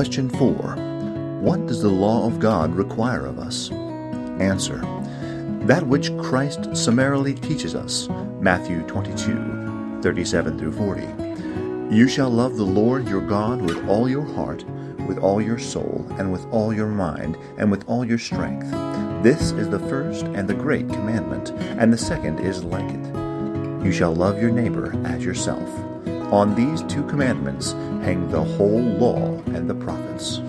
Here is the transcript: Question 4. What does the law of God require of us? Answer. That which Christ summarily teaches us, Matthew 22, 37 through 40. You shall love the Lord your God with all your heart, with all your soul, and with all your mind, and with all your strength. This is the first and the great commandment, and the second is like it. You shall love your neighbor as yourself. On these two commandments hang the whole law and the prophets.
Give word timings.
Question 0.00 0.30
4. 0.30 0.54
What 1.42 1.66
does 1.66 1.82
the 1.82 1.90
law 1.90 2.26
of 2.26 2.40
God 2.40 2.74
require 2.74 3.26
of 3.26 3.38
us? 3.38 3.70
Answer. 4.40 4.78
That 5.66 5.86
which 5.86 6.16
Christ 6.16 6.74
summarily 6.74 7.34
teaches 7.34 7.74
us, 7.74 8.08
Matthew 8.40 8.80
22, 8.84 10.00
37 10.00 10.58
through 10.58 10.72
40. 10.72 11.94
You 11.94 12.08
shall 12.08 12.30
love 12.30 12.56
the 12.56 12.64
Lord 12.64 13.06
your 13.10 13.20
God 13.20 13.60
with 13.60 13.86
all 13.90 14.08
your 14.08 14.24
heart, 14.24 14.64
with 15.06 15.18
all 15.18 15.42
your 15.42 15.58
soul, 15.58 16.06
and 16.18 16.32
with 16.32 16.46
all 16.50 16.72
your 16.72 16.88
mind, 16.88 17.36
and 17.58 17.70
with 17.70 17.86
all 17.86 18.02
your 18.02 18.16
strength. 18.16 18.70
This 19.22 19.50
is 19.50 19.68
the 19.68 19.80
first 19.80 20.24
and 20.24 20.48
the 20.48 20.54
great 20.54 20.88
commandment, 20.88 21.50
and 21.78 21.92
the 21.92 21.98
second 21.98 22.38
is 22.40 22.64
like 22.64 22.88
it. 22.90 23.84
You 23.84 23.92
shall 23.92 24.14
love 24.14 24.40
your 24.40 24.50
neighbor 24.50 24.98
as 25.04 25.22
yourself. 25.22 25.68
On 26.30 26.54
these 26.54 26.82
two 26.84 27.02
commandments 27.08 27.72
hang 28.04 28.30
the 28.30 28.42
whole 28.42 28.80
law 28.80 29.36
and 29.46 29.68
the 29.68 29.74
prophets. 29.74 30.40